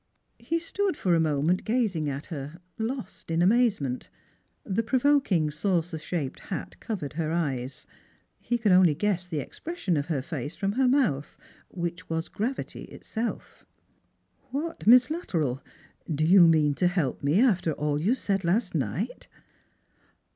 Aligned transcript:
He 0.39 0.57
stood 0.57 0.97
for 0.97 1.13
a 1.13 1.19
moment 1.19 1.63
gazing 1.63 2.09
at 2.09 2.25
her, 2.33 2.59
lost 2.79 3.29
in 3.29 3.43
amazement. 3.43 4.09
The 4.63 4.81
provoking 4.81 5.51
saucer 5.51 5.99
shaped 5.99 6.39
hat 6.39 6.75
covered 6.79 7.13
her 7.13 7.31
eyes. 7.31 7.85
He 8.39 8.57
could 8.57 8.71
only 8.71 8.95
guess 8.95 9.27
the 9.27 9.37
expression 9.41 9.95
of 9.97 10.07
her 10.07 10.23
face 10.23 10.55
from 10.55 10.71
her 10.71 10.87
mouth, 10.87 11.37
which 11.69 12.09
was 12.09 12.29
gravity 12.29 12.85
itself.'•' 12.85 13.63
What, 14.49 14.87
Miss 14.87 15.11
Luttrell, 15.11 15.61
do 16.11 16.23
you 16.25 16.47
mean 16.47 16.73
to 16.73 16.87
help 16.87 17.21
me, 17.21 17.39
after 17.39 17.71
all 17.73 18.01
you 18.01 18.15
said 18.15 18.43
last 18.43 18.73
night 18.73 19.27